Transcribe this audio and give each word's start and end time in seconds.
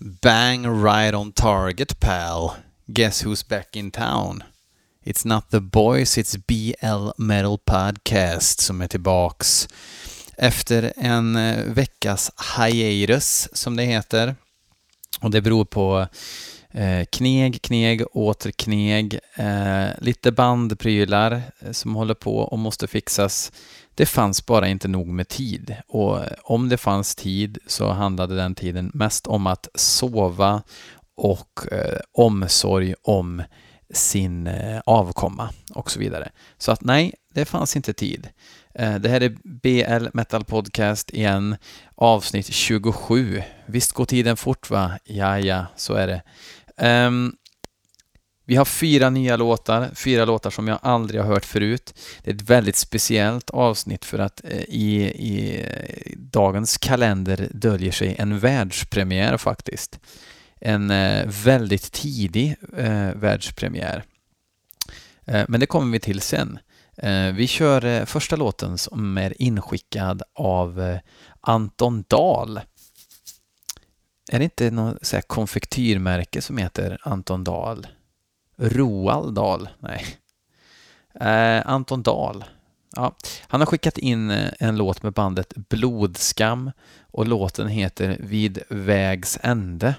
Bang 0.00 0.64
right 0.84 1.14
on 1.14 1.32
target 1.32 2.00
pal. 2.00 2.56
Guess 2.86 3.22
who's 3.22 3.42
back 3.42 3.76
in 3.76 3.90
town? 3.90 4.44
It's 5.04 5.24
not 5.24 5.50
the 5.50 5.60
boys, 5.60 6.18
it's 6.18 6.36
BL 6.36 7.10
Metal 7.16 7.58
Podcast 7.58 8.60
som 8.60 8.80
är 8.80 8.88
tillbaks. 8.88 9.68
Efter 10.36 10.92
en 10.96 11.36
eh, 11.36 11.64
veckas 11.64 12.30
hiatus, 12.56 13.48
som 13.52 13.76
det 13.76 13.82
heter. 13.82 14.36
Och 15.20 15.30
det 15.30 15.40
beror 15.40 15.64
på 15.64 16.06
eh, 16.70 17.04
kneg, 17.04 17.62
kneg, 17.62 18.02
åter 18.12 18.50
kneg, 18.50 19.18
eh, 19.34 19.88
lite 19.98 20.32
bandprylar 20.32 21.42
eh, 21.58 21.72
som 21.72 21.94
håller 21.94 22.14
på 22.14 22.38
och 22.38 22.58
måste 22.58 22.86
fixas. 22.86 23.52
Det 23.98 24.06
fanns 24.06 24.46
bara 24.46 24.68
inte 24.68 24.88
nog 24.88 25.06
med 25.06 25.28
tid 25.28 25.76
och 25.88 26.20
om 26.42 26.68
det 26.68 26.76
fanns 26.76 27.14
tid 27.14 27.58
så 27.66 27.90
handlade 27.90 28.36
den 28.36 28.54
tiden 28.54 28.90
mest 28.94 29.26
om 29.26 29.46
att 29.46 29.68
sova 29.74 30.62
och 31.16 31.72
eh, 31.72 31.98
omsorg 32.12 32.94
om 33.02 33.42
sin 33.94 34.46
eh, 34.46 34.80
avkomma 34.86 35.50
och 35.74 35.90
så 35.90 35.98
vidare. 35.98 36.30
Så 36.58 36.72
att 36.72 36.84
nej, 36.84 37.14
det 37.34 37.44
fanns 37.44 37.76
inte 37.76 37.92
tid. 37.92 38.28
Eh, 38.74 38.94
det 38.94 39.08
här 39.08 39.20
är 39.20 39.36
BL 39.44 40.08
Metal 40.12 40.44
Podcast 40.44 41.10
igen, 41.10 41.56
avsnitt 41.94 42.46
27. 42.46 43.42
Visst 43.66 43.92
går 43.92 44.04
tiden 44.04 44.36
fort 44.36 44.70
va? 44.70 44.98
Ja, 45.04 45.38
ja, 45.38 45.66
så 45.76 45.94
är 45.94 46.06
det. 46.06 46.22
Um, 47.06 47.36
vi 48.48 48.56
har 48.56 48.64
fyra 48.64 49.10
nya 49.10 49.36
låtar, 49.36 49.90
fyra 49.94 50.24
låtar 50.24 50.50
som 50.50 50.68
jag 50.68 50.78
aldrig 50.82 51.20
har 51.20 51.28
hört 51.28 51.44
förut. 51.44 51.94
Det 52.22 52.30
är 52.30 52.34
ett 52.34 52.50
väldigt 52.50 52.76
speciellt 52.76 53.50
avsnitt 53.50 54.04
för 54.04 54.18
att 54.18 54.44
eh, 54.44 54.60
i, 54.60 55.04
i 55.04 55.64
dagens 56.16 56.78
kalender 56.78 57.48
döljer 57.50 57.92
sig 57.92 58.16
en 58.18 58.38
världspremiär 58.38 59.36
faktiskt. 59.36 60.00
En 60.60 60.90
eh, 60.90 61.26
väldigt 61.26 61.92
tidig 61.92 62.56
eh, 62.76 63.10
världspremiär. 63.14 64.04
Eh, 65.24 65.44
men 65.48 65.60
det 65.60 65.66
kommer 65.66 65.92
vi 65.92 66.00
till 66.00 66.20
sen. 66.20 66.58
Eh, 66.96 67.32
vi 67.32 67.46
kör 67.46 67.84
eh, 67.84 68.04
första 68.04 68.36
låten 68.36 68.78
som 68.78 69.18
är 69.18 69.42
inskickad 69.42 70.22
av 70.34 70.80
eh, 70.82 70.98
Anton 71.40 72.04
Dahl. 72.08 72.60
Är 74.32 74.38
det 74.38 74.44
inte 74.44 74.70
något 74.70 75.12
konfektyrmärke 75.26 76.42
som 76.42 76.58
heter 76.58 76.98
Anton 77.02 77.44
Dahl? 77.44 77.86
Roald 78.58 79.34
Dahl? 79.34 79.68
Nej. 79.78 80.06
Eh, 81.20 81.66
Anton 81.66 82.02
Dahl. 82.02 82.44
Ja, 82.96 83.16
han 83.48 83.60
har 83.60 83.66
skickat 83.66 83.98
in 83.98 84.30
eh, 84.30 84.50
en 84.58 84.76
låt 84.76 85.02
med 85.02 85.12
bandet 85.12 85.52
Blodskam 85.56 86.70
och 87.12 87.26
låten 87.26 87.68
heter 87.68 88.16
Vid 88.20 88.62
vägs 88.68 89.38
ände. 89.42 89.94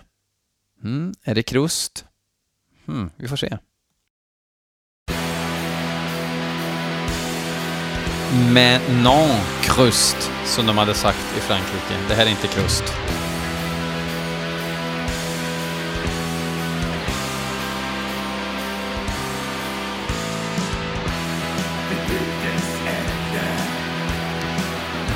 Mm, 0.83 1.13
är 1.23 1.35
det 1.35 1.43
krust? 1.43 2.05
Hmm, 2.85 3.09
vi 3.15 3.27
får 3.27 3.35
se. 3.35 3.57
Men 8.53 9.03
non 9.03 9.39
krust, 9.61 10.31
som 10.45 10.65
de 10.65 10.77
hade 10.77 10.93
sagt 10.93 11.37
i 11.37 11.39
Frankrike. 11.39 12.07
Det 12.07 12.15
här 12.15 12.25
är 12.25 12.29
inte 12.29 12.47
krust. 12.47 12.83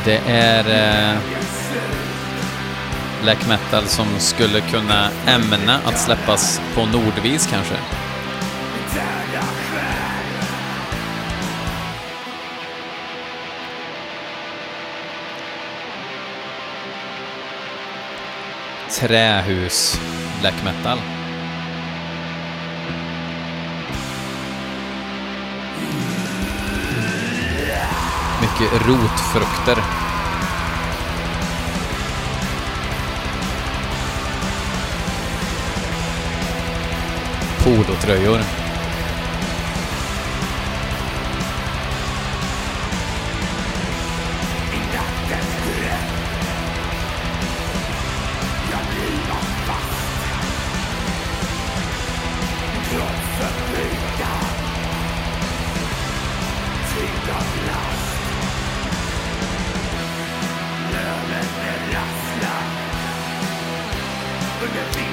Det 0.05 0.21
är 0.27 0.65
eh, 1.13 1.19
black 3.21 3.47
metal 3.47 3.83
som 3.83 4.07
skulle 4.19 4.61
kunna 4.61 5.09
ämna 5.27 5.79
att 5.85 5.99
släppas 5.99 6.61
på 6.75 6.85
Nordvis 6.85 7.47
kanske. 7.51 7.75
Trähus 18.99 19.99
black 20.41 20.63
metal. 20.63 21.22
Mycket 28.43 28.87
rotfrukter. 28.87 29.83
Polotröjor. 37.63 38.62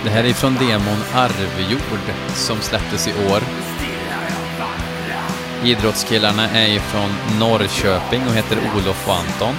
Det 0.05 0.11
här 0.11 0.25
är 0.25 0.33
från 0.33 0.55
demon 0.55 1.03
Arvjord 1.15 2.15
som 2.35 2.61
släpptes 2.61 3.09
i 3.09 3.13
år. 3.13 3.43
Idrottskillarna 5.65 6.49
är 6.51 6.69
ifrån 6.69 7.11
Norrköping 7.39 8.23
och 8.29 8.35
heter 8.35 8.59
Olof 8.75 9.09
och 9.09 9.15
Anton. 9.15 9.55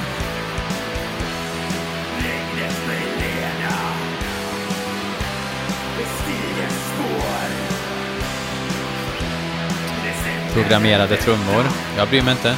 Programmerade 10.53 11.17
trummor. 11.17 11.65
Jag 11.97 12.09
bryr 12.09 12.21
mig 12.21 12.31
inte. 12.31 12.55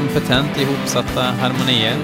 Kompetent 0.00 0.56
ihopsatta 0.60 1.22
harmonier. 1.22 1.96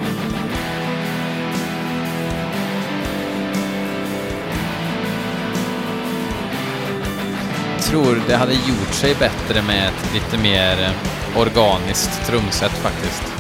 tror 7.81 8.23
det 8.29 8.37
hade 8.37 8.53
gjort 8.53 8.95
sig 8.95 9.15
bättre 9.15 9.63
med 9.63 9.89
ett 9.89 10.15
lite 10.15 10.39
mer 10.43 10.83
eh, 10.83 11.41
organiskt 11.41 12.27
trumset 12.27 12.73
faktiskt. 12.73 13.36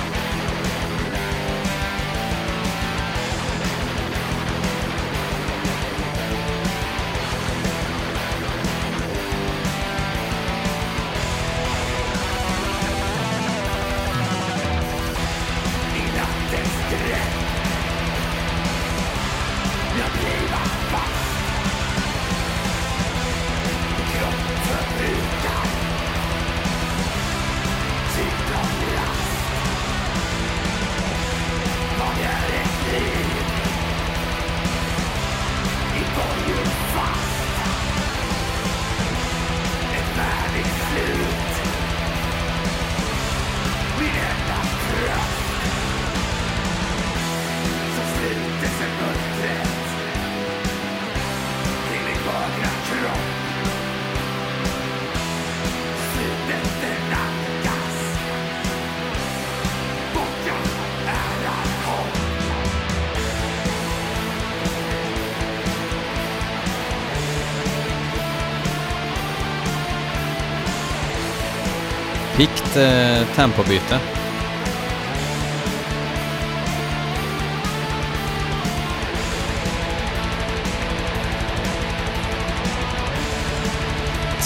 Ett 72.76 73.28
eh, 73.28 73.34
tempobyte. 73.34 73.98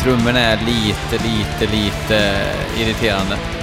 Trummorna 0.02 0.40
är 0.40 0.56
lite, 0.56 1.24
lite, 1.24 1.76
lite 1.76 2.16
eh, 2.16 2.80
irriterande. 2.82 3.59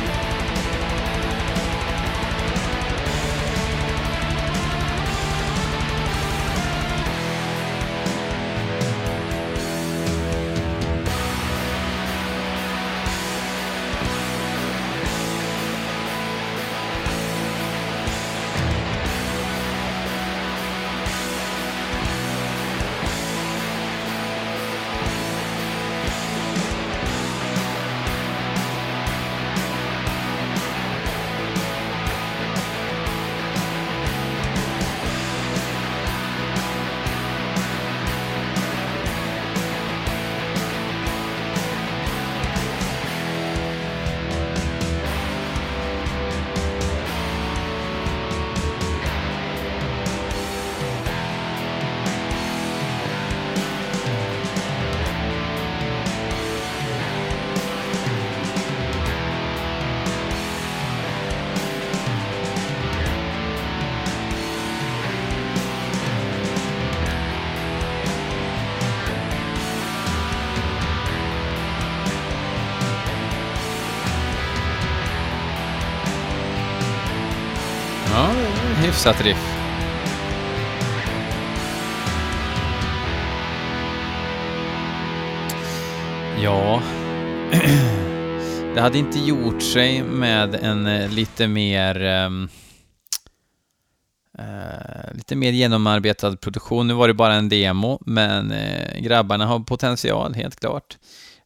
Hyfsat 79.07 79.25
riff. 79.25 79.53
Ja, 86.43 86.81
det 88.75 88.81
hade 88.81 88.97
inte 88.97 89.19
gjort 89.19 89.63
sig 89.63 90.03
med 90.03 90.55
en 90.55 90.85
eh, 90.87 91.09
lite 91.09 91.47
mer 91.47 92.25
um, 92.25 92.49
uh, 94.39 95.13
lite 95.13 95.35
mer 95.35 95.51
genomarbetad 95.51 96.37
produktion. 96.37 96.87
Nu 96.87 96.93
var 96.93 97.07
det 97.07 97.13
bara 97.13 97.33
en 97.33 97.49
demo, 97.49 97.99
men 98.05 98.51
uh, 98.51 98.99
grabbarna 98.99 99.45
har 99.45 99.59
potential, 99.59 100.33
helt 100.33 100.59
klart. 100.59 100.97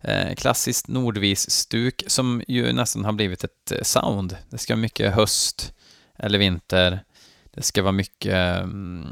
Uh, 0.08 0.36
klassiskt 0.36 0.88
nordvis-stuk 0.88 2.04
som 2.08 2.44
ju 2.48 2.74
nästan 2.74 3.06
har 3.06 3.12
blivit 3.12 3.44
ett 3.44 3.74
sound. 3.82 4.38
Det 4.50 4.58
ska 4.58 4.74
vara 4.74 4.82
mycket 4.82 5.14
höst 5.14 5.74
eller 6.20 6.40
vinter. 6.40 7.04
Det 7.54 7.62
ska 7.62 7.82
vara 7.82 7.92
mycket 7.92 8.64
mm, 8.64 9.08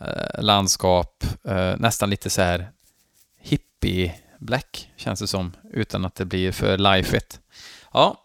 eh, 0.00 0.42
landskap, 0.42 1.24
eh, 1.44 1.74
nästan 1.78 2.10
lite 2.10 2.30
så 2.30 2.42
här 2.42 2.70
hippie-black 3.40 4.90
känns 4.96 5.20
det 5.20 5.26
som, 5.26 5.52
utan 5.72 6.04
att 6.04 6.14
det 6.14 6.24
blir 6.24 6.52
för 6.52 6.78
lifeigt. 6.78 7.40
Ja, 7.92 8.22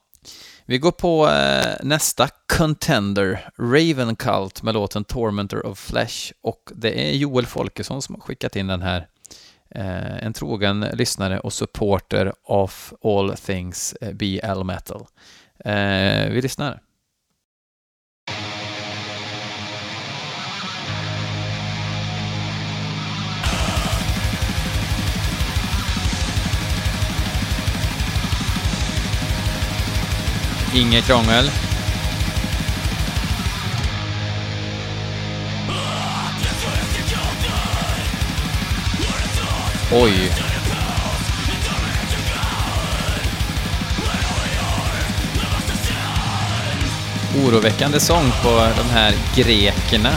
vi 0.65 0.77
går 0.77 0.91
på 0.91 1.29
eh, 1.29 1.75
nästa 1.83 2.27
contender, 2.57 3.49
Raven 3.57 4.15
Cult 4.15 4.63
med 4.63 4.73
låten 4.73 5.03
Tormentor 5.03 5.65
of 5.65 5.79
Flesh 5.79 6.31
och 6.41 6.71
det 6.75 7.09
är 7.09 7.15
Joel 7.15 7.45
Folkesson 7.45 8.01
som 8.01 8.15
har 8.15 8.21
skickat 8.21 8.55
in 8.55 8.67
den 8.67 8.81
här. 8.81 9.07
Eh, 9.75 10.25
en 10.25 10.33
trogen 10.33 10.79
lyssnare 10.79 11.39
och 11.39 11.53
supporter 11.53 12.33
of 12.43 12.93
all 13.03 13.37
things 13.37 13.93
eh, 14.01 14.13
BL 14.13 14.63
metal. 14.63 15.05
Eh, 15.65 16.29
vi 16.29 16.41
lyssnar. 16.41 16.81
Inget 30.73 31.05
krångel. 31.05 31.51
Oj. 39.93 40.31
Oroväckande 47.45 47.99
sång 47.99 48.31
på 48.43 48.67
de 48.77 48.89
här 48.89 49.13
grekerna, 49.35 50.09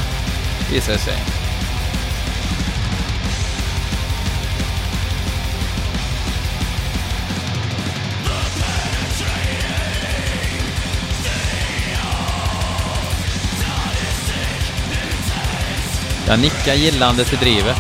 visar 0.73 0.93
det 0.93 0.99
sig. 0.99 1.34
Jag 16.35 16.41
nickar 16.41 16.75
gillande 16.75 17.25
till 17.25 17.39
drivet. 17.39 17.79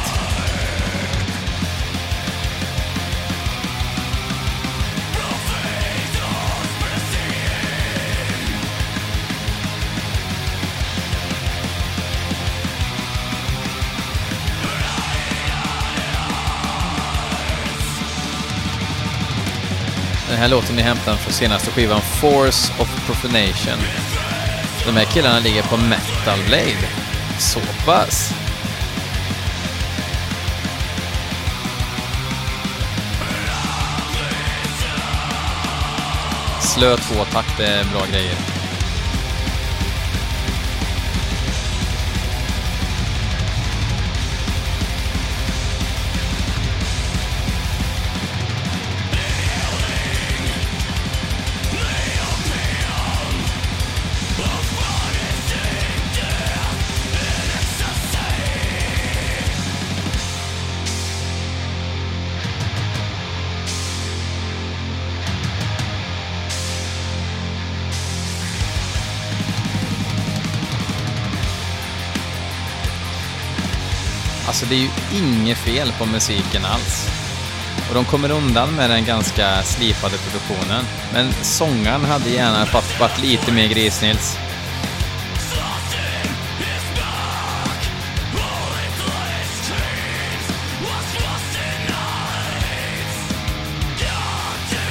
Den 20.28 20.38
här 20.38 20.49
låten 20.49 20.78
är 20.78 20.82
hämtad 20.82 21.18
från 21.18 21.32
senaste 21.32 21.70
skivan 21.70 22.00
Force 22.00 22.73
of 22.82 23.06
Profanation. 23.06 23.78
De 24.87 24.96
här 24.96 25.04
killarna 25.04 25.38
ligger 25.38 25.62
på 25.62 25.76
Metal 25.76 26.38
Blade. 26.46 26.88
Så 27.38 27.61
pass. 27.87 28.44
Slö 36.75 36.97
tvåtakt 36.97 37.61
är 37.61 37.85
bra 37.85 38.07
grejer. 38.12 38.53
Alltså 74.54 74.66
det 74.66 74.75
är 74.75 74.80
ju 74.80 75.18
inget 75.18 75.58
fel 75.58 75.92
på 75.99 76.06
musiken 76.06 76.64
alls. 76.64 77.08
Och 77.88 77.94
de 77.94 78.04
kommer 78.04 78.30
undan 78.30 78.75
med 78.75 78.90
den 78.90 79.04
ganska 79.04 79.62
slipade 79.62 80.16
produktionen. 80.18 80.84
Men 81.12 81.32
sångaren 81.32 82.04
hade 82.04 82.30
gärna 82.30 82.66
fått 82.66 83.00
varit 83.00 83.23
lite 83.23 83.52
mer 83.52 83.68
Grisnils. 83.68 84.38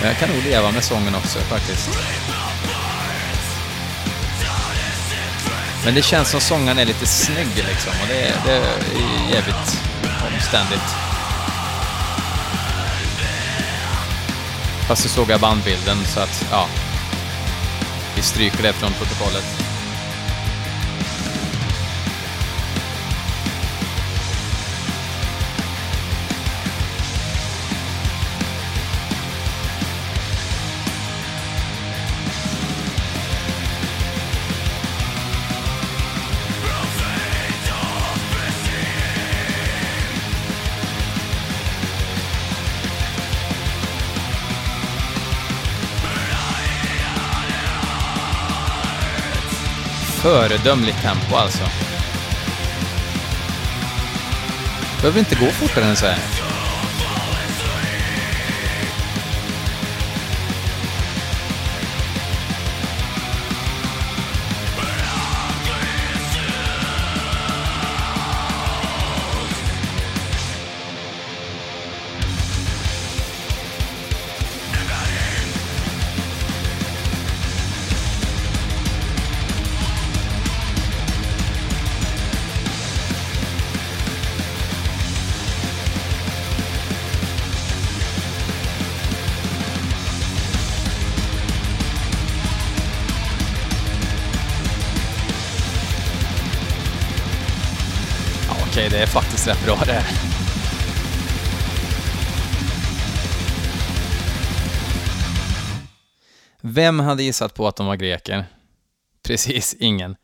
Jag 0.04 0.18
kan 0.18 0.30
nog 0.30 0.44
leva 0.44 0.72
med 0.72 0.84
sången 0.84 1.16
också 1.16 1.40
faktiskt. 1.40 1.90
Men 5.86 5.94
det 5.94 6.02
känns 6.02 6.30
som 6.30 6.42
sångaren 6.42 6.80
är 6.80 6.86
lite 6.86 7.06
snygg 7.06 7.56
liksom 7.56 7.94
och 8.02 8.08
det, 8.08 8.34
det 8.46 8.54
är 8.54 9.34
jävligt 9.34 9.80
omständigt. 10.34 10.96
Fast 14.88 15.04
så 15.04 15.10
såg 15.10 15.30
jag 15.30 15.40
bandbilden 15.40 15.98
så 16.06 16.20
att, 16.20 16.46
ja. 16.52 16.68
Vi 18.16 18.22
stryker 18.22 18.64
det 18.64 18.74
från 18.74 18.92
protokollet. 18.94 19.63
Föredömligt 50.24 51.02
tempo 51.02 51.36
alltså. 51.36 51.64
Behöver 55.02 55.20
inte 55.20 55.36
gå 55.36 55.46
fortare 55.46 55.86
än 55.86 55.96
så 55.96 56.06
här. 56.06 56.33
Det 99.46 99.58
bra 99.66 99.80
det 99.86 99.94
här. 99.94 100.06
Vem 106.62 107.00
hade 107.00 107.24
gissat 107.24 107.54
på 107.54 107.68
att 107.68 107.76
de 107.76 107.88
var 107.88 107.96
greker? 107.96 108.46
Precis 109.24 109.76
ingen. 109.80 110.16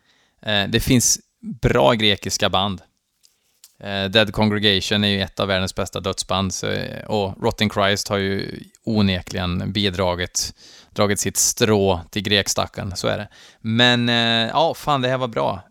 Det 0.69 0.79
finns 0.79 1.19
bra 1.61 1.93
grekiska 1.93 2.49
band. 2.49 2.81
Dead 4.09 4.33
Congregation 4.33 5.03
är 5.03 5.07
ju 5.07 5.21
ett 5.21 5.39
av 5.39 5.47
världens 5.47 5.75
bästa 5.75 5.99
dödsband 5.99 6.53
och 7.07 7.43
Rotten 7.43 7.69
Christ 7.69 8.07
har 8.07 8.17
ju 8.17 8.63
onekligen 8.83 9.71
bidragit, 9.71 10.53
dragit 10.89 11.19
sitt 11.19 11.37
strå 11.37 12.01
till 12.11 12.21
grekstacken, 12.21 12.95
så 12.95 13.07
är 13.07 13.17
det. 13.17 13.27
Men 13.61 14.07
ja, 14.47 14.73
fan 14.73 15.01
det 15.01 15.07
här 15.09 15.17
var 15.17 15.27
bra. 15.27 15.63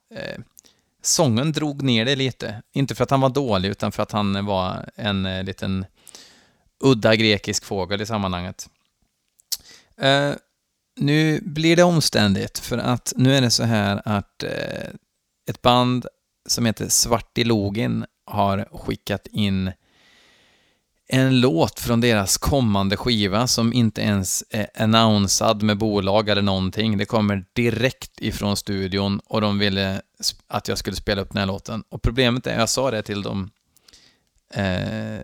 Sången 1.02 1.52
drog 1.52 1.82
ner 1.82 2.04
det 2.04 2.16
lite. 2.16 2.62
Inte 2.72 2.94
för 2.94 3.04
att 3.04 3.10
han 3.10 3.20
var 3.20 3.28
dålig, 3.28 3.68
utan 3.68 3.92
för 3.92 4.02
att 4.02 4.12
han 4.12 4.46
var 4.46 4.90
en 4.94 5.26
eh, 5.26 5.44
liten 5.44 5.86
udda 6.84 7.16
grekisk 7.16 7.64
fågel 7.64 8.00
i 8.00 8.06
sammanhanget. 8.06 8.68
Eh, 10.00 10.32
nu 11.00 11.40
blir 11.40 11.76
det 11.76 11.82
omständigt, 11.82 12.58
för 12.58 12.78
att 12.78 13.12
nu 13.16 13.34
är 13.34 13.40
det 13.40 13.50
så 13.50 13.62
här 13.62 14.02
att 14.04 14.42
eh, 14.42 14.88
ett 15.50 15.62
band 15.62 16.06
som 16.48 16.66
heter 16.66 16.88
Svartilogin 16.88 18.04
har 18.26 18.68
skickat 18.72 19.26
in 19.26 19.72
en 21.08 21.40
låt 21.40 21.80
från 21.80 22.00
deras 22.00 22.38
kommande 22.38 22.96
skiva 22.96 23.46
som 23.46 23.72
inte 23.72 24.00
ens 24.02 24.44
är 24.50 24.68
annonsad 24.74 25.62
med 25.62 25.78
bolag 25.78 26.28
eller 26.28 26.42
någonting. 26.42 26.98
Det 26.98 27.04
kommer 27.04 27.44
direkt 27.52 28.20
ifrån 28.20 28.56
studion 28.56 29.20
och 29.24 29.40
de 29.40 29.58
ville 29.58 30.02
att 30.46 30.68
jag 30.68 30.78
skulle 30.78 30.96
spela 30.96 31.22
upp 31.22 31.30
den 31.32 31.38
här 31.38 31.46
låten. 31.46 31.84
Och 31.88 32.02
problemet 32.02 32.46
är, 32.46 32.58
jag 32.58 32.68
sa 32.68 32.90
det 32.90 33.02
till 33.02 33.22
dem, 33.22 33.50
eh, 34.54 35.20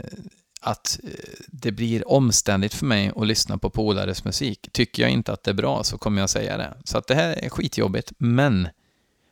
att 0.61 1.01
eh, 1.05 1.11
det 1.49 1.73
blir 1.73 2.09
omständigt 2.09 2.75
för 2.75 2.87
mig 2.87 3.13
att 3.17 3.27
lyssna 3.27 3.59
på 3.59 3.71
polares 3.71 4.25
musik. 4.25 4.69
Tycker 4.73 5.03
jag 5.03 5.11
inte 5.11 5.33
att 5.33 5.43
det 5.43 5.51
är 5.51 5.55
bra 5.55 5.85
så 5.85 5.99
kommer 5.99 6.21
jag 6.21 6.31
säga 6.31 6.57
det. 6.57 6.75
Så 6.85 6.99
att 6.99 7.07
det 7.07 7.15
här 7.15 7.45
är 7.45 7.49
skitjobbigt, 7.49 8.13
men 8.19 8.69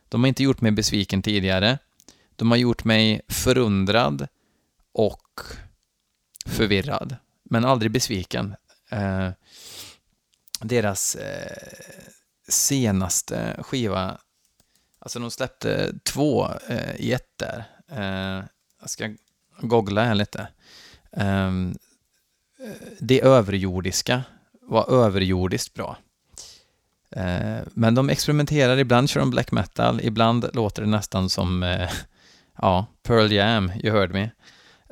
de 0.09 0.21
har 0.21 0.27
inte 0.27 0.43
gjort 0.43 0.61
mig 0.61 0.71
besviken 0.71 1.21
tidigare. 1.21 1.77
De 2.35 2.51
har 2.51 2.57
gjort 2.57 2.83
mig 2.83 3.21
förundrad 3.27 4.27
och 4.93 5.39
förvirrad, 6.45 7.15
men 7.43 7.65
aldrig 7.65 7.91
besviken. 7.91 8.55
Eh, 8.89 9.29
deras 10.61 11.15
eh, 11.15 11.57
senaste 12.47 13.55
skiva, 13.63 14.17
alltså 14.99 15.19
de 15.19 15.31
släppte 15.31 15.93
två 16.03 16.47
eh, 16.67 16.95
i 16.95 17.13
ett 17.13 17.37
där. 17.37 17.63
Eh, 17.91 18.45
jag 18.81 18.89
ska 18.89 19.13
googla 19.61 20.03
här 20.03 20.15
lite. 20.15 20.47
Ehm, 21.11 21.75
eh, 22.59 22.87
det 22.99 23.21
överjordiska 23.21 24.23
var 24.61 24.91
överjordiskt 24.91 25.73
bra. 25.73 25.97
Eh, 27.15 27.61
men 27.73 27.95
de 27.95 28.09
experimenterar, 28.09 28.77
ibland 28.77 29.09
kör 29.09 29.19
de 29.19 29.29
black 29.29 29.51
metal, 29.51 30.01
ibland 30.03 30.49
låter 30.53 30.81
det 30.81 30.87
nästan 30.87 31.29
som 31.29 31.63
eh, 31.63 31.89
ja, 32.61 32.85
Pearl 33.03 33.31
Jam, 33.31 33.71
you 33.83 33.97
heard 33.97 34.11
me. 34.11 34.29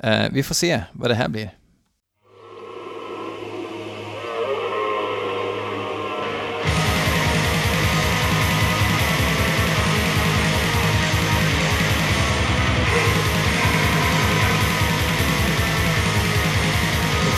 Eh, 0.04 0.30
vi 0.32 0.44
får 0.44 0.56
se 0.56 0.82
vad 0.92 1.10
det 1.10 1.16
här 1.16 1.28
blir. 1.28 1.50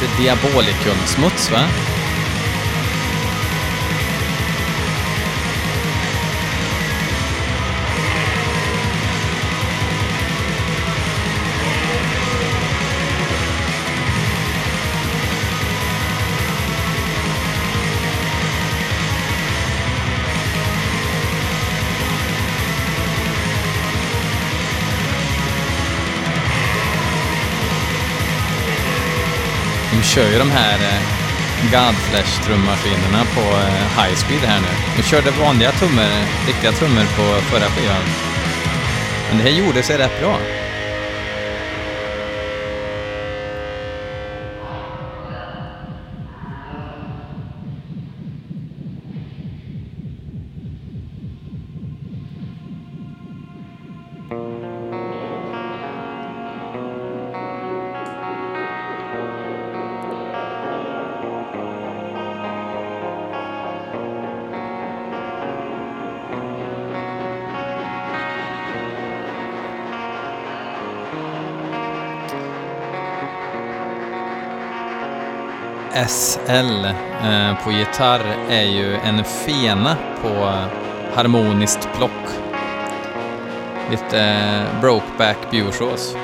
Lite 0.01 0.21
Diabolicum-smuts, 0.21 1.51
va? 1.51 1.92
De 30.03 30.07
kör 30.07 30.31
ju 30.31 30.39
de 30.39 30.51
här 30.51 30.73
eh, 30.73 31.01
Godflesh-trummaskinerna 31.71 33.23
på 33.35 33.41
eh, 33.41 34.03
high 34.03 34.15
speed 34.15 34.39
här 34.39 34.59
nu. 34.61 34.67
De 34.97 35.03
körde 35.03 35.31
vanliga 35.31 35.71
trummor, 35.71 36.03
eh, 36.03 36.47
riktiga 36.47 36.71
trummor 36.71 37.05
på 37.17 37.41
förra 37.41 37.69
skivan. 37.69 38.03
Men 39.29 39.37
det 39.37 39.43
här 39.43 39.49
gjorde 39.49 39.83
sig 39.83 39.97
rätt 39.97 40.19
bra. 40.19 40.37
SL 75.93 76.85
eh, 76.85 77.63
på 77.63 77.71
gitarr 77.71 78.35
är 78.49 78.63
ju 78.63 78.95
en 78.95 79.23
fena 79.23 79.97
på 80.21 80.29
harmoniskt 81.15 81.89
plock. 81.97 82.11
Lite 83.91 84.19
eh, 84.19 84.81
Brokeback 84.81 85.37
Bjursås. 85.51 86.15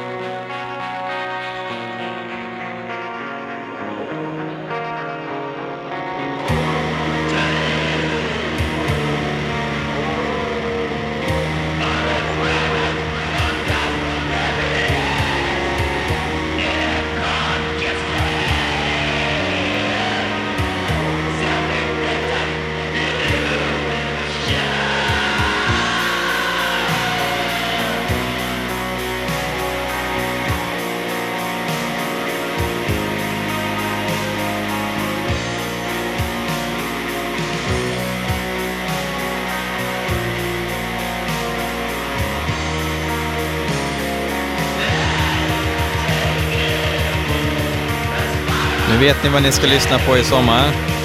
Vet 48.99 49.23
ni 49.23 49.29
vad 49.29 49.43
ni 49.43 49.51
ska 49.51 49.67
lyssna 49.67 49.99
på 49.99 50.17
i 50.17 50.23
sommar. 50.23 50.98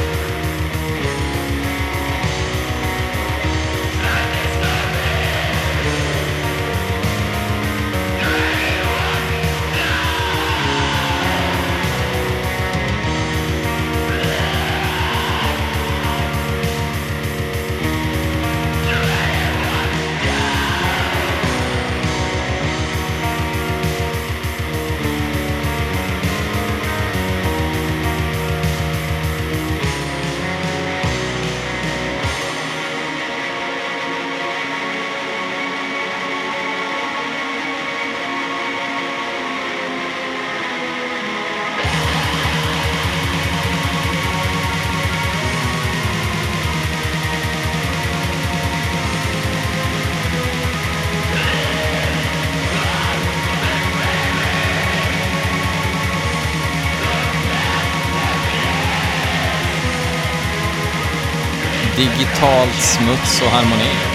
Digitalt 62.19 62.75
smuts 62.75 63.43
och 63.43 63.49
harmoni. 63.49 64.14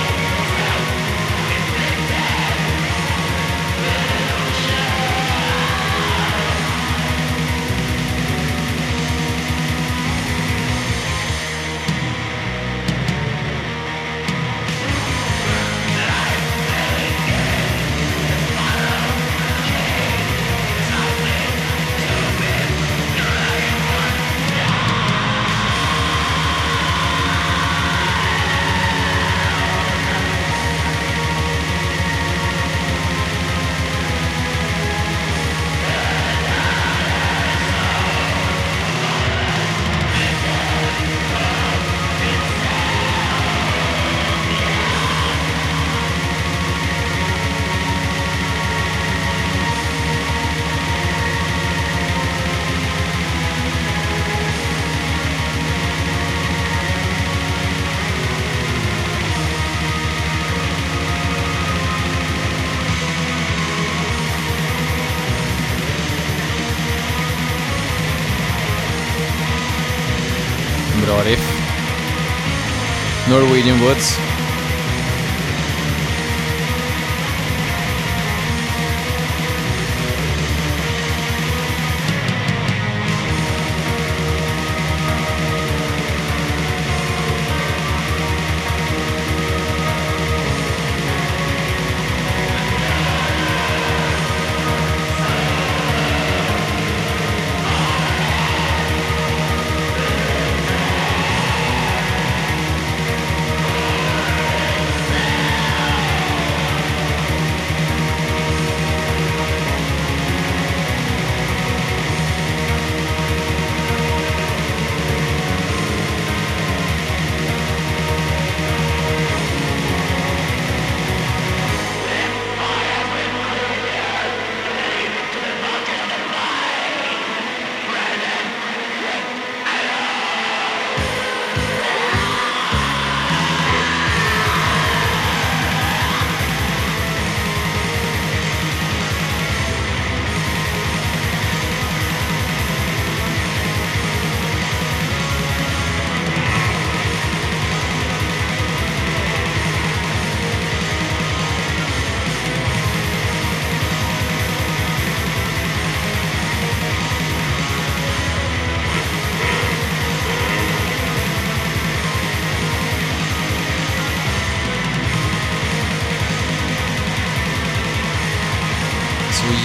Woods. 73.77 74.38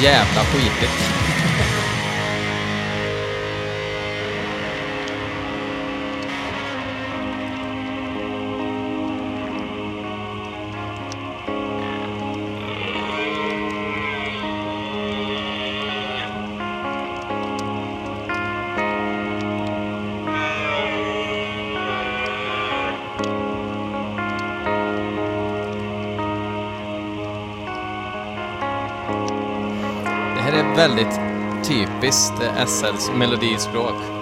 Jävla 0.05 0.45
skitigt. 0.45 1.24
Väldigt 30.77 31.21
typiskt 31.69 32.43
eh, 32.43 32.67
SLs 32.67 33.11
melodispråk. 33.19 34.14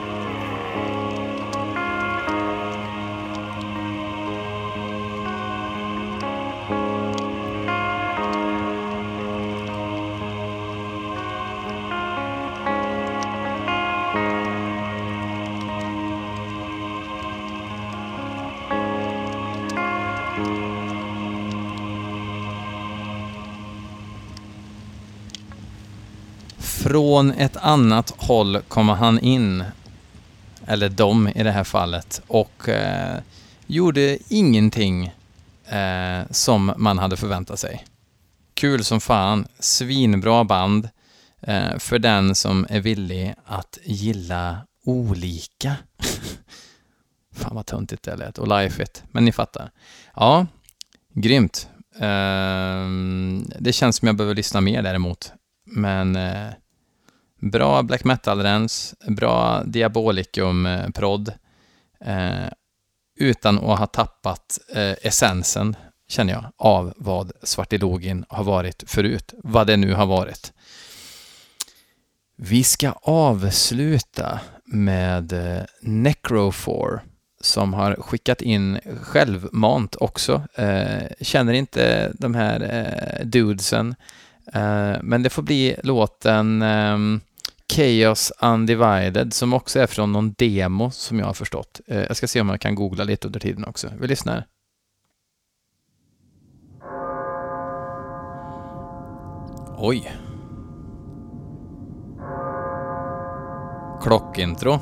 Från 26.92 27.31
ett 27.31 27.57
annat 27.57 28.14
håll 28.16 28.61
kommer 28.68 28.94
han 28.94 29.18
in, 29.20 29.64
eller 30.66 30.88
de 30.88 31.28
i 31.28 31.42
det 31.42 31.50
här 31.50 31.64
fallet, 31.64 32.22
och 32.26 32.68
eh, 32.68 33.18
gjorde 33.66 34.18
ingenting 34.28 35.07
eh, 35.66 36.20
som 36.31 36.72
man 36.76 36.98
hade 36.98 37.16
förväntat 37.16 37.59
sig. 37.59 37.85
Kul 38.55 38.85
som 38.85 39.00
fan, 39.00 39.46
svinbra 39.59 40.44
band 40.44 40.88
eh, 41.40 41.78
för 41.78 41.98
den 41.98 42.35
som 42.35 42.66
är 42.70 42.81
villig 42.81 43.35
att 43.46 43.78
gilla 43.85 44.57
olika. 44.85 45.76
fan 47.35 47.55
vad 47.55 47.66
töntigt 47.66 48.02
det 48.02 48.16
lät, 48.16 48.38
och 48.38 48.48
life 48.48 48.83
it. 48.83 49.02
Men 49.11 49.24
ni 49.24 49.33
fattar. 49.33 49.70
Ja, 50.16 50.46
grymt. 51.14 51.68
Ehm, 51.98 53.50
det 53.59 53.72
känns 53.72 53.96
som 53.96 54.07
jag 54.07 54.16
behöver 54.16 54.35
lyssna 54.35 54.61
mer 54.61 54.83
däremot. 54.83 55.33
Men 55.64 56.16
eh, 56.16 56.48
Bra 57.42 57.83
black 57.83 58.05
metal-rens, 58.05 58.94
bra 59.09 59.62
diabolicum-prodd. 59.64 61.33
Eh, 62.05 62.48
utan 63.18 63.59
att 63.59 63.78
ha 63.78 63.87
tappat 63.87 64.59
eh, 64.74 64.94
essensen, 65.02 65.76
känner 66.09 66.33
jag, 66.33 66.44
av 66.57 66.92
vad 66.96 67.33
Svartilogin 67.42 68.24
har 68.28 68.44
varit 68.44 68.85
förut. 68.87 69.35
Vad 69.38 69.66
det 69.66 69.76
nu 69.76 69.94
har 69.94 70.07
varit. 70.07 70.52
Vi 72.37 72.64
ska 72.64 72.92
avsluta 73.02 74.40
med 74.64 75.33
eh, 75.33 75.62
Necrofor 75.81 77.02
som 77.40 77.74
har 77.74 77.94
skickat 77.94 78.42
in 78.42 78.78
självmant 79.02 79.96
också. 79.96 80.42
Eh, 80.55 81.02
känner 81.20 81.52
inte 81.52 82.12
de 82.18 82.35
här 82.35 82.61
eh, 82.61 83.26
dudesen. 83.26 83.94
Eh, 84.52 84.96
men 85.02 85.22
det 85.22 85.31
får 85.31 85.42
bli 85.42 85.76
låten 85.83 86.62
ehm, 86.62 87.20
Chaos 87.74 88.32
Undivided 88.40 89.32
som 89.32 89.52
också 89.52 89.80
är 89.80 89.87
från 89.87 90.12
någon 90.12 90.32
demo 90.32 90.90
som 90.90 91.18
jag 91.18 91.26
har 91.26 91.35
förstått. 91.35 91.80
Eh, 91.87 91.98
jag 92.02 92.16
ska 92.16 92.28
se 92.28 92.40
om 92.40 92.48
jag 92.48 92.61
kan 92.61 92.74
googla 92.74 93.04
lite 93.04 93.26
under 93.26 93.40
tiden 93.40 93.64
också. 93.64 93.92
Vi 94.00 94.08
lyssnar. 94.08 94.46
Oj. 99.78 100.12
Klockintro. 104.02 104.78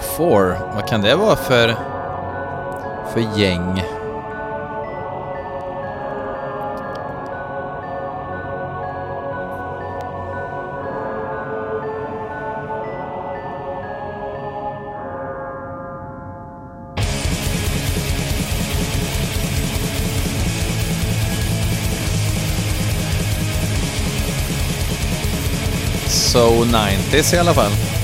Necrofor. 0.00 0.58
Vad 0.74 0.88
kan 0.88 1.02
det 1.02 1.16
vara 1.16 1.36
för, 1.36 1.76
för 3.12 3.38
gäng? 3.40 3.82
So 26.08 26.64
90s 26.64 27.34
i 27.34 27.38
alla 27.38 27.54
fall. 27.54 27.99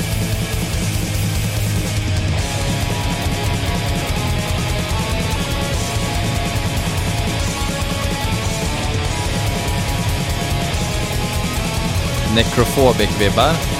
Necrophobic-vibbar. 12.36 13.75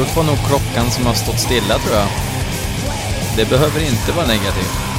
Introt 0.00 0.16
var 0.16 0.24
nog 0.24 0.38
klockan 0.46 0.90
som 0.90 1.06
har 1.06 1.14
stått 1.14 1.40
stilla 1.40 1.78
tror 1.78 1.96
jag. 1.96 2.08
Det 3.36 3.50
behöver 3.50 3.80
inte 3.80 4.12
vara 4.12 4.26
negativt. 4.26 4.89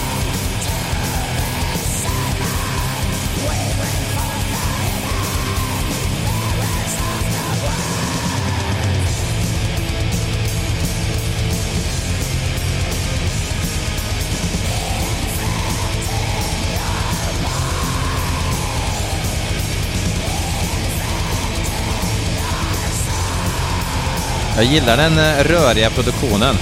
Jag 24.61 24.69
gillar 24.73 24.97
den 24.97 25.17
eh, 25.17 25.43
röriga 25.43 25.89
produktionen 25.89 26.55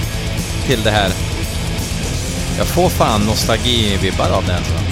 till 0.65 0.83
det 0.83 0.91
här. 0.91 1.09
Jag 2.57 2.67
får 2.67 2.89
fan 2.89 3.21
nostalgivibbar 3.21 4.29
av 4.29 4.45
den. 4.45 4.63
Så. 4.63 4.88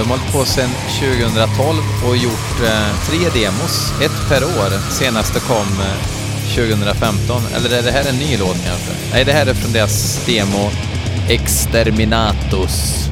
De 0.00 0.10
har 0.10 0.18
hållit 0.18 0.32
på 0.32 0.44
sedan 0.44 0.70
2012 0.98 1.78
och 2.06 2.16
gjort 2.16 2.60
eh, 2.64 3.08
tre 3.08 3.40
demos, 3.40 3.92
ett 4.02 4.28
per 4.28 4.44
år. 4.44 4.90
Senaste 4.90 5.40
kom 5.40 5.66
eh, 5.80 6.54
2015. 6.54 7.42
Eller 7.56 7.78
är 7.78 7.82
det 7.82 7.90
här 7.90 8.08
en 8.08 8.16
ny 8.16 8.36
låt 8.38 8.56
kanske? 8.66 8.92
Nej, 9.12 9.24
det 9.24 9.32
här 9.32 9.46
är 9.46 9.54
från 9.54 9.72
deras 9.72 10.26
demo 10.26 10.70
Exterminatus. 11.28 13.09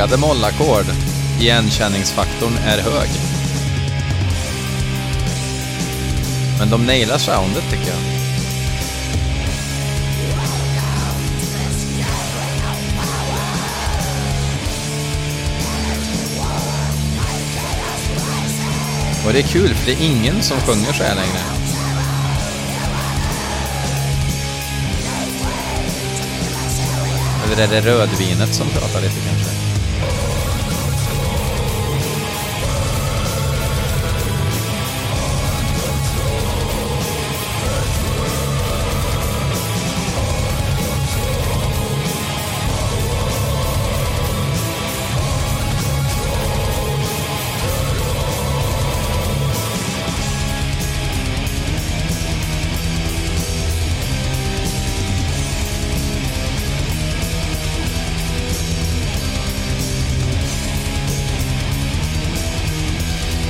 Vågade 0.00 0.16
mollackord. 0.16 0.86
Igenkänningsfaktorn 1.40 2.56
är 2.66 2.78
hög. 2.78 3.08
Men 6.58 6.70
de 6.70 6.86
nailar 6.86 7.18
soundet 7.18 7.64
tycker 7.70 7.88
jag. 7.88 7.98
Och 19.26 19.32
det 19.32 19.38
är 19.38 19.42
kul 19.42 19.74
för 19.74 19.86
det 19.86 19.92
är 19.92 20.06
ingen 20.06 20.42
som 20.42 20.60
sjunger 20.60 20.92
så 20.92 21.02
här 21.02 21.14
längre. 21.14 21.40
Eller 27.44 27.62
är 27.62 27.68
det 27.68 27.80
rödvinet 27.80 28.54
som 28.54 28.68
pratar 28.68 29.00
lite 29.00 29.20
kanske? 29.28 29.39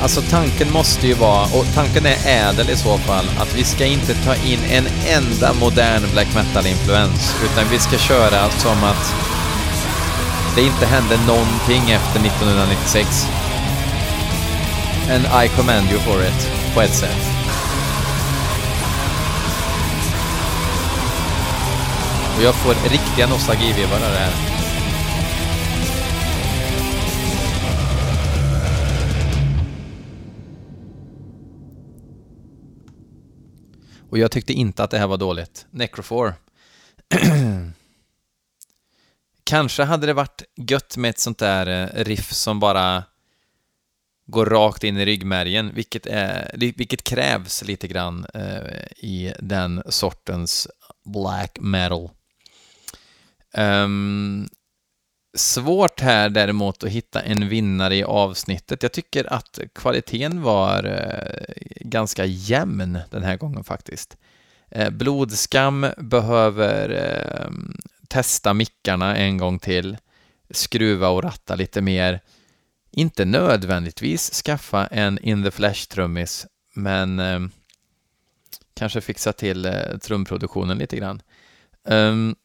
Alltså 0.02 0.22
tanken 0.30 0.72
måste 0.72 1.06
ju 1.06 1.14
vara, 1.14 1.42
och 1.42 1.66
tanken 1.74 2.06
är 2.06 2.18
ädel 2.26 2.70
i 2.70 2.76
så 2.76 2.98
fall, 2.98 3.24
att 3.38 3.54
vi 3.54 3.64
ska 3.64 3.86
inte 3.86 4.14
ta 4.14 4.34
in 4.34 4.58
en 4.70 4.86
enda 5.08 5.52
modern 5.52 6.02
black 6.12 6.34
metal-influens, 6.34 7.36
utan 7.44 7.64
vi 7.70 7.78
ska 7.78 7.98
köra 7.98 8.50
som 8.50 8.84
att 8.84 9.14
det 10.56 10.62
inte 10.62 10.86
hände 10.86 11.16
någonting 11.26 11.90
efter 11.90 12.20
1996. 12.20 13.26
And 15.10 15.44
I 15.44 15.48
command 15.48 15.90
you 15.90 16.00
for 16.00 16.22
it, 16.22 16.50
på 16.74 16.80
ett 16.80 16.94
sätt. 16.94 17.30
Och 22.36 22.42
jag 22.42 22.54
får 22.54 22.74
riktiga 22.90 23.26
nostalgivibbar 23.26 23.96
av 23.96 24.12
det 24.12 24.18
här. 24.18 24.49
Och 34.10 34.18
jag 34.18 34.30
tyckte 34.30 34.52
inte 34.52 34.84
att 34.84 34.90
det 34.90 34.98
här 34.98 35.06
var 35.06 35.16
dåligt. 35.16 35.66
Necrofor. 35.70 36.34
Kanske 39.44 39.82
hade 39.82 40.06
det 40.06 40.12
varit 40.12 40.42
gött 40.56 40.96
med 40.96 41.10
ett 41.10 41.18
sånt 41.18 41.38
där 41.38 41.66
eh, 41.66 42.04
riff 42.04 42.32
som 42.32 42.60
bara 42.60 43.04
går 44.26 44.46
rakt 44.46 44.84
in 44.84 44.96
i 44.96 45.04
ryggmärgen, 45.04 45.74
vilket, 45.74 46.06
är, 46.06 46.54
vilket 46.76 47.04
krävs 47.04 47.64
lite 47.64 47.88
grann 47.88 48.26
eh, 48.34 48.86
i 48.96 49.34
den 49.40 49.82
sortens 49.88 50.68
black 51.04 51.58
metal. 51.60 52.10
Um, 53.56 54.48
svårt 55.34 56.00
här 56.00 56.28
däremot 56.28 56.84
att 56.84 56.90
hitta 56.90 57.22
en 57.22 57.48
vinnare 57.48 57.96
i 57.96 58.04
avsnittet. 58.04 58.82
Jag 58.82 58.92
tycker 58.92 59.32
att 59.32 59.58
kvaliteten 59.74 60.42
var 60.42 60.84
eh, 60.84 61.54
ganska 61.80 62.24
jämn 62.24 62.98
den 63.10 63.22
här 63.22 63.36
gången 63.36 63.64
faktiskt. 63.64 64.16
Eh, 64.70 64.90
Blodskam 64.90 65.86
behöver 65.96 66.88
ehm, 66.90 67.76
testa 68.08 68.54
mickarna 68.54 69.16
en 69.16 69.38
gång 69.38 69.58
till, 69.58 69.96
skruva 70.50 71.08
och 71.08 71.22
ratta 71.22 71.54
lite 71.54 71.80
mer. 71.80 72.20
Inte 72.90 73.24
nödvändigtvis 73.24 74.30
skaffa 74.30 74.86
en 74.86 75.18
in 75.18 75.42
the 75.44 75.50
flash-trummis, 75.50 76.46
men 76.74 77.18
ehm, 77.18 77.50
kanske 78.74 79.00
fixa 79.00 79.32
till 79.32 79.66
eh, 79.66 79.98
trumproduktionen 80.02 80.78
lite 80.78 80.96
grann. 80.96 81.22
Um, 81.84 82.36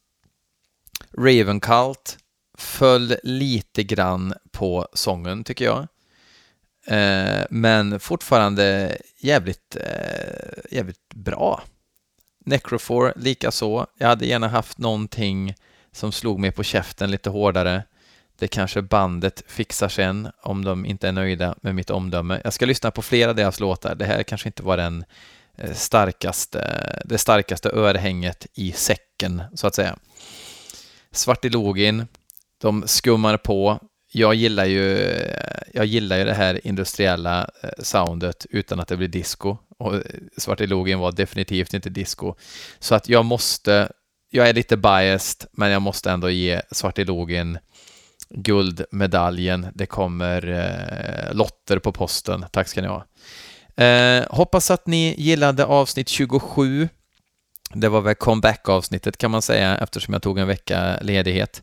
Ravencult 1.18 2.18
föll 2.56 3.16
lite 3.22 3.82
grann 3.82 4.34
på 4.50 4.88
sången 4.92 5.44
tycker 5.44 5.64
jag. 5.64 5.86
Eh, 6.86 7.44
men 7.50 8.00
fortfarande 8.00 8.96
jävligt, 9.18 9.76
eh, 9.76 10.58
jävligt 10.70 11.14
bra. 11.14 11.62
Necrofor 12.44 13.12
likaså. 13.16 13.86
Jag 13.98 14.08
hade 14.08 14.26
gärna 14.26 14.48
haft 14.48 14.78
någonting 14.78 15.54
som 15.92 16.12
slog 16.12 16.38
mig 16.38 16.52
på 16.52 16.62
käften 16.62 17.10
lite 17.10 17.30
hårdare. 17.30 17.82
Det 18.38 18.48
kanske 18.48 18.82
bandet 18.82 19.42
fixar 19.46 19.88
sen 19.88 20.30
om 20.42 20.64
de 20.64 20.86
inte 20.86 21.08
är 21.08 21.12
nöjda 21.12 21.54
med 21.60 21.74
mitt 21.74 21.90
omdöme. 21.90 22.40
Jag 22.44 22.52
ska 22.52 22.66
lyssna 22.66 22.90
på 22.90 23.02
flera 23.02 23.30
av 23.30 23.36
deras 23.36 23.60
låtar. 23.60 23.94
Det 23.94 24.04
här 24.04 24.22
kanske 24.22 24.48
inte 24.48 24.62
var 24.62 24.76
den 24.76 25.04
eh, 25.56 25.72
starkaste, 25.72 27.02
det 27.04 27.18
starkaste 27.18 27.70
örhänget 27.70 28.46
i 28.54 28.72
säcken, 28.72 29.42
så 29.54 29.66
att 29.66 29.74
säga. 29.74 29.96
Svartilogin 31.10 32.06
de 32.66 32.88
skummar 32.88 33.36
på. 33.36 33.78
Jag 34.12 34.34
gillar 34.34 34.64
ju, 34.64 35.12
jag 35.72 35.86
gillar 35.86 36.18
ju 36.18 36.24
det 36.24 36.34
här 36.34 36.66
industriella 36.66 37.50
eh, 37.62 37.70
soundet 37.78 38.46
utan 38.50 38.80
att 38.80 38.88
det 38.88 38.96
blir 38.96 39.08
disco. 39.08 39.56
Och 39.78 39.94
eh, 39.94 40.00
Svartilogen 40.36 40.98
var 40.98 41.12
definitivt 41.12 41.74
inte 41.74 41.90
disco. 41.90 42.34
Så 42.78 42.94
att 42.94 43.08
jag 43.08 43.24
måste, 43.24 43.92
jag 44.30 44.48
är 44.48 44.54
lite 44.54 44.76
biased, 44.76 45.48
men 45.52 45.70
jag 45.70 45.82
måste 45.82 46.10
ändå 46.10 46.30
ge 46.30 46.60
Svartilogen 46.70 47.58
guldmedaljen. 48.30 49.66
Det 49.74 49.86
kommer 49.86 50.48
eh, 50.48 51.34
lotter 51.34 51.78
på 51.78 51.92
posten. 51.92 52.44
Tack 52.52 52.68
ska 52.68 52.82
ni 52.82 52.88
ha. 52.88 53.06
Eh, 53.84 54.24
hoppas 54.30 54.70
att 54.70 54.86
ni 54.86 55.14
gillade 55.18 55.64
avsnitt 55.64 56.08
27. 56.08 56.88
Det 57.74 57.88
var 57.88 58.00
väl 58.00 58.14
comeback-avsnittet 58.14 59.18
kan 59.18 59.30
man 59.30 59.42
säga 59.42 59.78
eftersom 59.78 60.14
jag 60.14 60.22
tog 60.22 60.38
en 60.38 60.46
vecka 60.46 60.98
ledighet. 61.00 61.62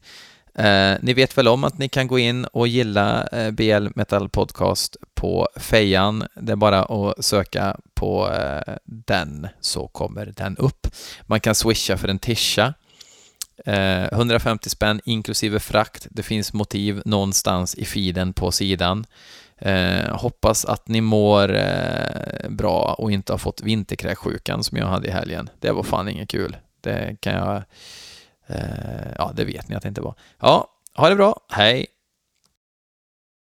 Eh, 0.55 0.97
ni 1.01 1.13
vet 1.13 1.37
väl 1.37 1.47
om 1.47 1.63
att 1.63 1.77
ni 1.77 1.89
kan 1.89 2.07
gå 2.07 2.19
in 2.19 2.45
och 2.45 2.67
gilla 2.67 3.27
eh, 3.27 3.51
BL 3.51 3.87
Metal 3.95 4.29
Podcast 4.29 4.97
på 5.13 5.47
fejan. 5.55 6.23
Det 6.35 6.51
är 6.51 6.55
bara 6.55 6.83
att 6.83 7.25
söka 7.25 7.77
på 7.93 8.31
eh, 8.31 8.73
den 8.85 9.47
så 9.61 9.87
kommer 9.87 10.25
den 10.25 10.57
upp. 10.57 10.87
Man 11.21 11.39
kan 11.39 11.55
swisha 11.55 11.97
för 11.97 12.07
en 12.07 12.19
tisha. 12.19 12.73
Eh, 13.65 14.03
150 14.03 14.69
spänn 14.69 15.01
inklusive 15.05 15.59
frakt. 15.59 16.07
Det 16.11 16.23
finns 16.23 16.53
motiv 16.53 17.01
någonstans 17.05 17.75
i 17.75 17.85
feeden 17.85 18.33
på 18.33 18.51
sidan. 18.51 19.05
Eh, 19.57 20.17
hoppas 20.17 20.65
att 20.65 20.87
ni 20.87 21.01
mår 21.01 21.55
eh, 21.55 22.49
bra 22.49 22.95
och 22.97 23.11
inte 23.11 23.33
har 23.33 23.37
fått 23.37 23.61
vinterkräksjukan 23.61 24.63
som 24.63 24.77
jag 24.77 24.87
hade 24.87 25.07
i 25.07 25.11
helgen. 25.11 25.49
Det 25.59 25.71
var 25.71 25.83
fan 25.83 26.09
inget 26.09 26.29
kul. 26.29 26.57
Det 26.81 27.17
kan 27.19 27.33
jag 27.33 27.55
Eh, 27.55 27.63
Eh, 28.53 29.13
ja, 29.17 29.31
det 29.35 29.45
vet 29.45 29.69
ni 29.69 29.75
att 29.75 29.81
det 29.81 29.87
inte 29.87 30.01
var. 30.01 30.15
Ja, 30.39 30.67
ha 30.95 31.09
det 31.09 31.15
bra. 31.15 31.39
Hej! 31.49 31.85